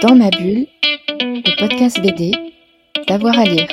[0.00, 0.66] Dans ma bulle,
[1.20, 2.30] le podcast BD,
[3.08, 3.66] d'avoir à lire.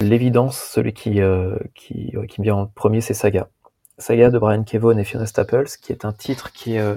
[0.00, 3.48] L'évidence, celui qui, euh, qui, me vient en premier, c'est Saga.
[3.98, 6.96] Saga de Brian Kevon et Fiona Staples, qui est un titre qui, euh,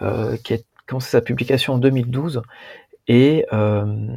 [0.00, 0.56] euh, qui a
[0.86, 2.40] commencé sa publication en 2012
[3.08, 4.16] et euh,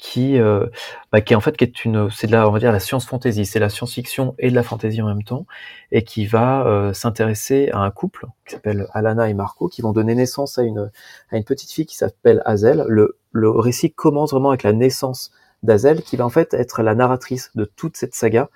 [0.00, 0.66] qui, euh,
[1.12, 2.80] bah, qui est en fait qui est une, c'est de la, on va dire la
[2.80, 5.46] science fantasy, c'est la science-fiction et de la fantasy en même temps,
[5.92, 9.92] et qui va euh, s'intéresser à un couple qui s'appelle Alana et Marco, qui vont
[9.92, 10.90] donner naissance à une
[11.30, 12.84] à une petite fille qui s'appelle Hazel.
[12.88, 15.30] Le le récit commence vraiment avec la naissance
[15.62, 18.48] d'Azel, qui va en fait être la narratrice de toute cette saga,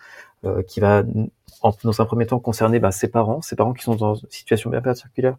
[0.45, 1.03] euh, qui va
[1.63, 4.31] en, dans un premier temps concerner bah, ses parents, ses parents qui sont dans une
[4.31, 5.37] situation bien particulière,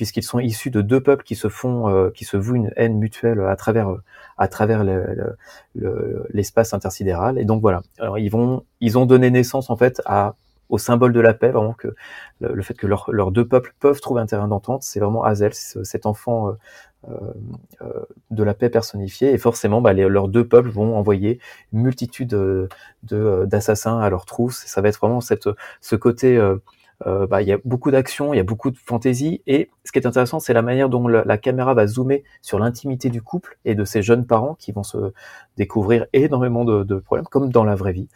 [0.00, 2.96] puisqu'ils sont issus de deux peuples qui se font, euh, qui se vouent une haine
[2.98, 3.88] mutuelle à travers,
[4.38, 5.36] à travers le-
[5.74, 7.38] le- l'espace intersidéral.
[7.38, 10.36] Et donc voilà, alors ils vont, ils ont donné naissance en fait à
[10.70, 11.88] au symbole de la paix, vraiment que
[12.40, 16.06] le, fait que leurs deux peuples peuvent trouver un terrain d'entente, c'est vraiment Hazel, cet
[16.06, 16.52] enfant euh,
[17.10, 17.32] euh,
[17.82, 19.32] euh, de la paix personnifiée.
[19.32, 21.40] Et forcément, bah, leurs deux peuples vont envoyer
[21.72, 22.68] une multitude euh,
[23.02, 24.58] de d'assassins à leur trousse.
[24.66, 25.48] Ça va être vraiment cette
[25.80, 26.36] ce côté.
[26.36, 26.56] euh,
[27.06, 29.92] euh, bah, il y a beaucoup d'action, il y a beaucoup de fantaisie, et ce
[29.92, 33.58] qui est intéressant, c'est la manière dont la, caméra va zoomer sur l'intimité du couple
[33.64, 35.12] et de ces jeunes parents qui vont se
[35.56, 38.08] découvrir énormément de, de problèmes, comme dans la vraie vie.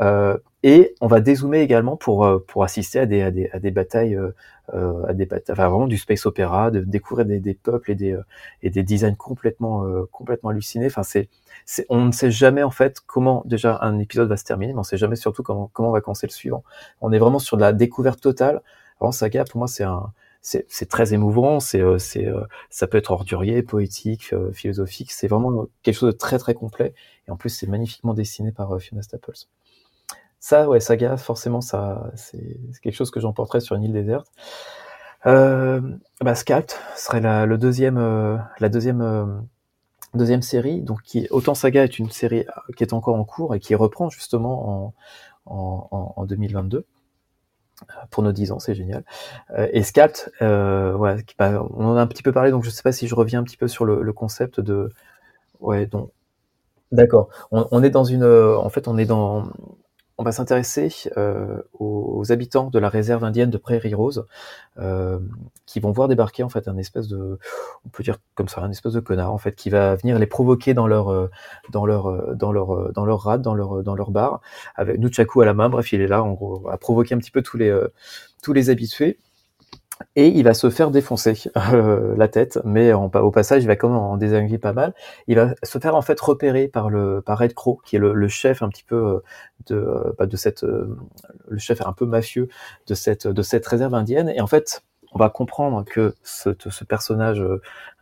[0.00, 0.36] Euh,
[0.70, 3.70] et on va dézoomer également pour euh, pour assister à des à des, à des
[3.70, 4.34] batailles, euh,
[4.74, 7.94] euh, à des batailles, enfin vraiment du space opéra, de découvrir des, des peuples et
[7.94, 8.22] des euh,
[8.64, 10.88] et des designs complètement euh, complètement hallucinés.
[10.92, 11.26] Enfin c'est
[11.64, 14.80] c'est, on ne sait jamais en fait comment déjà un épisode va se terminer, mais
[14.80, 16.62] on sait jamais surtout comment comment va commencer le suivant.
[17.00, 18.60] On est vraiment sur de la découverte totale.
[19.00, 22.26] Alors Saga pour moi c'est un c'est, c'est très émouvant, c'est c'est
[22.70, 26.94] ça peut être ordurier, poétique, philosophique, c'est vraiment quelque chose de très très complet
[27.26, 29.46] et en plus c'est magnifiquement dessiné par Fiona Staples.
[30.40, 34.28] Ça ouais Saga forcément ça c'est, quelque chose que j'emporterais sur une île déserte.
[35.26, 35.80] Euh,
[36.20, 39.26] bah, serait la, le deuxième euh, la deuxième euh,
[40.14, 43.54] deuxième série, donc qui autant Saga est une série euh, qui est encore en cours
[43.54, 44.94] et qui reprend justement en,
[45.46, 46.78] en, en, en 2022
[47.82, 49.04] euh, pour nos 10 ans, c'est génial.
[49.72, 49.82] Et
[50.42, 53.06] euh, ouais, bah, on en a un petit peu parlé, donc je sais pas si
[53.08, 54.90] je reviens un petit peu sur le, concept de,
[55.60, 56.10] ouais, donc,
[56.92, 57.28] d'accord.
[57.52, 59.44] On, est dans une, en fait, on est dans,
[60.18, 64.26] on va s'intéresser euh, aux, habitants de la réserve indienne de Prairie Rose,
[64.78, 65.20] euh,
[65.64, 67.38] qui vont voir débarquer en fait un espèce de,
[67.86, 70.26] on peut dire comme ça, un espèce de connard en fait, qui va venir les
[70.26, 71.30] provoquer dans leur, euh,
[71.70, 74.40] dans leur, euh, dans leur, euh, dans leur rade, dans leur, dans leur bar,
[74.74, 75.68] avec Nunchaku à la main.
[75.68, 77.72] Bref, il est là en gros à provoquer un petit peu tous les,
[78.42, 79.18] tous les habitués.
[80.16, 81.34] Et il va se faire défoncer
[81.72, 84.94] euh, la tête, mais au passage, il va quand même en désinguer pas mal.
[85.26, 88.12] Il va se faire en fait repérer par le par Red Crow, qui est le,
[88.14, 89.22] le chef un petit peu euh,
[89.66, 90.96] de euh, bah, de cette euh,
[91.48, 92.48] le chef un peu mafieux
[92.86, 94.28] de cette de cette réserve indienne.
[94.28, 94.82] Et en fait,
[95.12, 97.42] on va comprendre que ce, ce personnage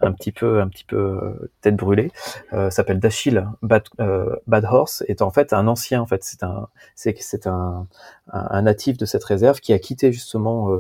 [0.01, 2.11] un petit peu un petit peu tête brûlée
[2.53, 6.01] euh, s'appelle Dachil Bad, euh, Bad Horse, est en fait un ancien.
[6.03, 7.87] En fait, c'est un c'est c'est un,
[8.33, 10.71] un un natif de cette réserve qui a quitté justement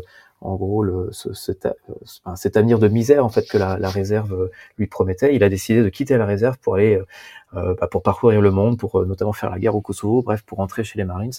[0.40, 1.72] en gros le, ce, cet, euh,
[2.36, 5.34] cet avenir de misère en fait que la, la réserve euh, lui promettait.
[5.34, 7.06] Il a décidé de quitter la réserve pour aller euh,
[7.52, 10.58] bah, pour parcourir le monde, pour euh, notamment faire la guerre au Kosovo, bref, pour
[10.58, 11.32] rentrer chez les Marines.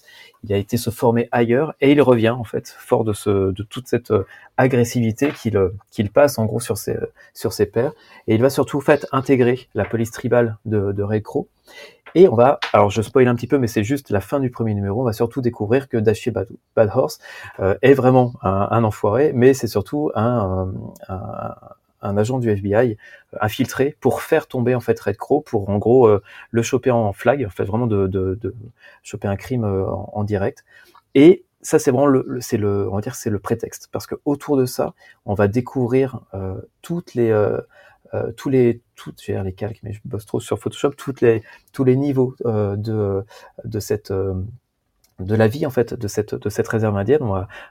[0.44, 3.64] Il a été se former ailleurs et il revient en fait fort de ce de
[3.64, 4.26] toute cette euh,
[4.58, 6.98] agressivité qu'il euh, qu'il passe en gros sur ses
[7.34, 7.94] sur ses pairs
[8.28, 11.48] et il va surtout en fait intégrer la police tribale de, de Red Crow.
[12.16, 14.50] Et on va, alors je spoil un petit peu, mais c'est juste la fin du
[14.50, 15.02] premier numéro.
[15.02, 17.20] On va surtout découvrir que Dashie Bad, Bad Horse
[17.60, 20.72] euh, est vraiment un, un, enfoiré, mais c'est surtout un,
[21.10, 21.56] un,
[22.08, 22.98] un, agent du FBI
[23.40, 27.14] infiltré pour faire tomber en fait Red Crow, pour en gros euh, le choper en
[27.14, 28.40] flag, en fait vraiment de,
[29.04, 30.64] choper un crime euh, en, direct.
[31.16, 34.16] Et ça c'est vraiment le, c'est le on va dire c'est le prétexte parce que
[34.26, 34.94] autour de ça
[35.26, 37.60] on va découvrir euh, toutes les euh,
[38.14, 41.44] euh, tous les toutes j'ai les calques mais je bosse trop sur Photoshop toutes les
[41.74, 43.26] tous les niveaux euh, de
[43.66, 44.34] de cette euh,
[45.20, 47.24] de la vie en fait de cette de cette réserve indienne,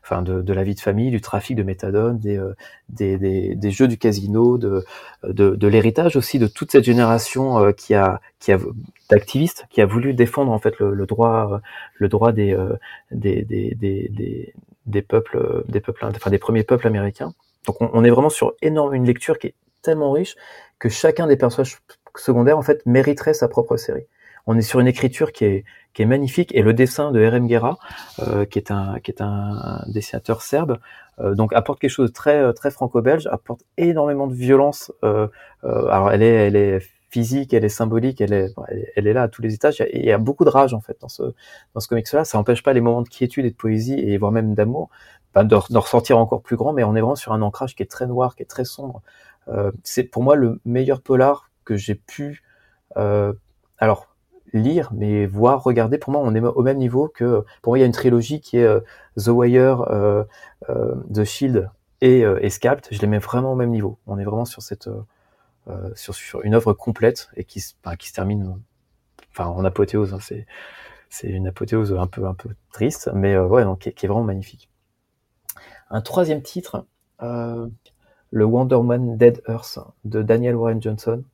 [0.02, 2.54] enfin de, de la vie de famille, du trafic de méthadone, des, euh,
[2.88, 4.84] des, des, des jeux du casino, de
[5.22, 8.58] de, de l'héritage aussi de toute cette génération euh, qui a qui a
[9.10, 11.60] d'activistes qui a voulu défendre en fait le, le droit
[11.94, 12.74] le droit des, euh,
[13.12, 14.54] des, des, des, des
[14.86, 17.32] des peuples des peuples enfin des premiers peuples américains.
[17.66, 20.36] Donc on, on est vraiment sur énorme une lecture qui est tellement riche
[20.80, 21.78] que chacun des personnages
[22.16, 24.06] secondaires en fait mériterait sa propre série.
[24.46, 27.46] On est sur une écriture qui est, qui est magnifique et le dessin de R.M.
[27.46, 27.78] Guerra,
[28.20, 30.78] euh, qui est un, qui est un, dessinateur serbe,
[31.18, 34.92] euh, donc apporte quelque chose de très, très franco-belge, apporte énormément de violence.
[35.04, 35.28] Euh,
[35.62, 38.54] alors elle est, elle est physique, elle est symbolique, elle est,
[38.94, 39.80] elle est là à tous les étages.
[39.80, 41.22] Et il y a beaucoup de rage en fait dans ce
[41.74, 42.24] dans ce comics-là.
[42.24, 44.90] Ça n'empêche pas les moments de quiétude et de poésie et voire même d'amour,
[45.34, 46.72] ben, de, de, ressortir encore plus grand.
[46.72, 49.02] Mais on est vraiment sur un ancrage qui est très noir, qui est très sombre.
[49.48, 52.42] Euh, c'est pour moi le meilleur polar que j'ai pu
[52.96, 53.32] euh,
[53.78, 54.08] alors
[54.52, 55.98] lire, mais voir, regarder.
[55.98, 57.44] Pour moi, on est au même niveau que.
[57.62, 58.80] Pour moi, il y a une trilogie qui est euh,
[59.16, 60.24] The Wire, euh,
[60.68, 61.70] euh, The Shield
[62.00, 62.50] et, et.
[62.50, 63.98] Je les mets vraiment au même niveau.
[64.06, 64.88] On est vraiment sur cette
[65.94, 67.60] sur, sur, une œuvre complète et qui,
[67.98, 68.56] qui se termine
[69.32, 70.14] enfin en apothéose.
[70.14, 70.46] Hein, c'est
[71.08, 74.24] c'est une apothéose un peu un peu triste, mais ouais, donc qui, qui, est vraiment
[74.24, 74.70] magnifique.
[75.90, 76.86] Un troisième titre,
[77.20, 81.24] le Wonder Woman Dead Earth de Daniel Warren Johnson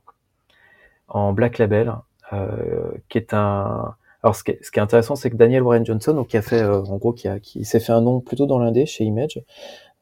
[1.09, 1.95] en Black Label.
[2.33, 6.29] Euh, qui est un alors ce qui est, intéressant, c'est que Daniel Warren Johnson, donc
[6.29, 8.59] qui a fait, euh, en gros, qui, a, qui s'est fait un nom plutôt dans
[8.59, 9.43] l'indé chez Image.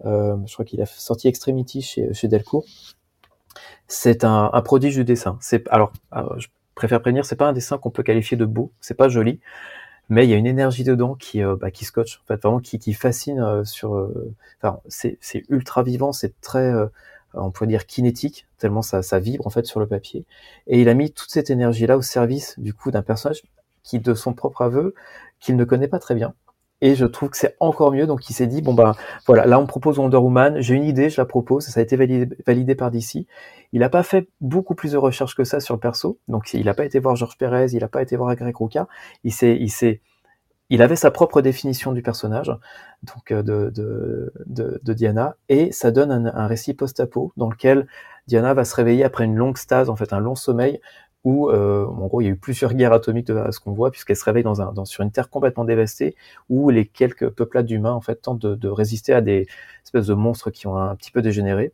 [0.04, 2.66] Euh, je crois qu'il a sorti Extremity chez, chez Delcourt.
[3.88, 5.38] C'est un, un, prodige du dessin.
[5.40, 5.92] C'est alors,
[6.36, 8.72] je préfère prévenir, c'est pas un dessin qu'on peut qualifier de beau.
[8.80, 9.40] C'est pas joli,
[10.10, 12.60] mais il y a une énergie dedans qui, euh, bah, qui scotche, en fait, vraiment
[12.60, 13.92] qui, qui fascine sur.
[14.62, 16.74] enfin, c'est, c'est ultra vivant, c'est très
[17.34, 20.24] on pourrait dire kinétique, tellement ça, vibre en fait sur le papier.
[20.66, 23.42] Et il a mis toute cette énergie-là au service du coup d'un personnage
[23.82, 24.94] qui, de son propre aveu,
[25.38, 26.34] qu'il ne connaît pas très bien.
[26.82, 28.06] Et je trouve que c'est encore mieux.
[28.06, 28.96] Donc il s'est dit bon bah
[29.26, 31.96] voilà, là on propose Wonder Woman, j'ai une idée, je la propose, ça a été
[31.96, 33.26] validé, validé par DC.
[33.72, 36.18] Il n'a pas fait beaucoup plus de recherches que ça sur le perso.
[36.28, 38.88] Donc il n'a pas été voir Georges Pérez, il n'a pas été voir Greg Rucka.
[39.24, 40.00] Il s'est
[40.70, 42.52] il avait sa propre définition du personnage,
[43.02, 47.86] donc euh, de, Diana, et ça donne un, récit post-apo dans lequel
[48.28, 50.80] Diana va se réveiller après une longue stase, en fait un long sommeil,
[51.24, 53.72] où euh, en gros il y a eu plusieurs guerres atomiques de, à ce qu'on
[53.72, 56.14] voit, puisqu'elle se réveille dans sur une terre complètement dévastée,
[56.48, 59.48] où les quelques peuplades d'humains en fait tentent de, résister à des
[59.84, 61.72] espèces de monstres qui ont un petit peu dégénéré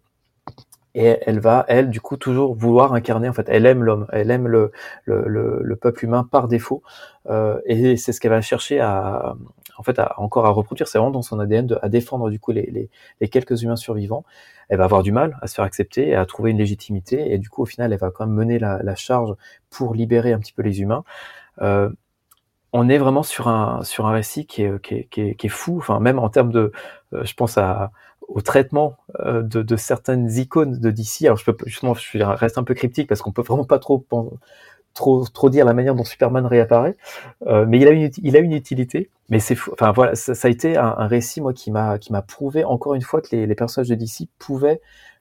[0.96, 3.28] et elle va, elle, du coup, toujours vouloir incarner.
[3.28, 4.72] En fait, elle aime l'homme, elle aime le,
[5.04, 6.82] le, le, peuple humain par défaut,
[7.28, 9.37] euh, et c'est ce qu'elle va chercher à,
[9.76, 10.88] en fait, à, encore à reproduire.
[10.88, 12.88] C'est vraiment dans son ADN de, à défendre du coup les, les,
[13.20, 14.25] les, quelques humains survivants.
[14.70, 17.37] Elle va avoir du mal à se faire accepter et à trouver une légitimité, et
[17.37, 19.34] du coup, au final, elle va quand même mener la, la charge
[19.69, 21.04] pour libérer un petit peu les humains.
[21.60, 21.90] Euh,
[22.72, 25.46] on est vraiment sur un sur un récit qui est, qui est, qui est, qui
[25.46, 25.76] est fou.
[25.78, 26.72] Enfin, même en termes de,
[27.12, 27.90] euh, je pense à
[28.28, 31.23] au traitement euh, de, de, certaines icônes de DC.
[31.25, 34.05] Alors je peux justement, je reste un peu cryptique parce qu'on peut vraiment pas trop
[34.94, 36.96] trop trop dire la manière dont Superman réapparaît,
[37.46, 39.11] euh, mais il a une il a une utilité.
[39.28, 42.12] Mais c'est enfin voilà, ça, ça, a été un, un récit moi qui m'a qui
[42.12, 44.81] m'a prouvé encore une fois que les, les personnages de DC pouvaient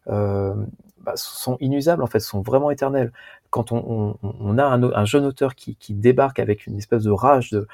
[0.09, 0.53] euh,
[1.01, 3.11] bah, sont inusables en fait, sont vraiment éternels.
[3.51, 7.03] Quand on, on, on a un, un, jeune auteur qui, qui débarque avec une espèce
[7.03, 7.67] de rage de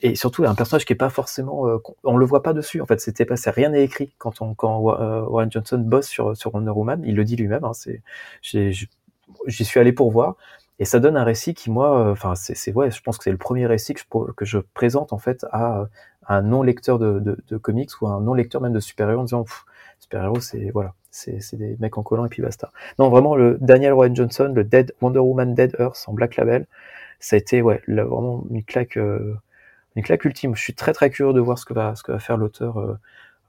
[0.00, 2.86] et surtout un personnage qui est pas forcément euh, on le voit pas dessus en
[2.86, 3.00] fait.
[3.00, 4.10] C'était pas c'est rien n'est écrit.
[4.18, 7.64] Quand on quand euh, Warren Johnson bosse sur sur Wonder Woman il le dit lui-même
[7.64, 8.02] hein, c'est
[8.42, 10.36] j'y suis allé pour voir.
[10.80, 13.32] Et ça donne un récit qui moi euh, enfin c'est ouais je pense que c'est
[13.32, 15.86] le premier récit que je, que je présente en fait à,
[16.30, 19.24] un non lecteur de, de, de, comics ou un non lecteur même de super-héros en
[19.24, 19.44] disant
[19.98, 22.70] super-héros c'est voilà c'est des mecs en collant et puis basta.
[22.98, 26.66] Non vraiment le Daniel Warren Johnson le Dead Wonder Woman Dead Earth en Black Label
[27.18, 28.96] ça a été ouais vraiment une claque
[29.98, 30.54] une claque ultime.
[30.54, 32.78] Je suis très très curieux de voir ce que va, ce que va faire l'auteur.
[32.78, 32.96] Euh,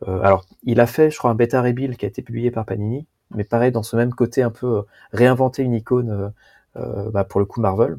[0.07, 2.65] euh, alors, il a fait, je crois, un bêta rebuild qui a été publié par
[2.65, 3.05] Panini,
[3.35, 4.81] mais pareil, dans ce même côté un peu euh,
[5.13, 6.33] réinventer une icône,
[6.75, 7.97] bah, pour le coup Marvel,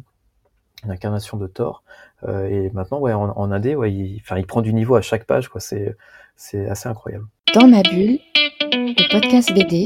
[0.85, 1.85] une incarnation de Thor.
[2.27, 5.51] et maintenant, ouais, en, en indé, ouais, il, il prend du niveau à chaque page.
[5.59, 5.97] C'est,
[6.35, 7.27] c'est assez incroyable.
[7.55, 8.19] Dans ma bulle,
[8.73, 9.85] le podcast BD,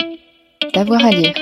[0.73, 1.35] d'avoir à lire.